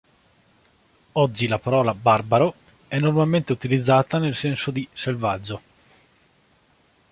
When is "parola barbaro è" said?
1.59-2.97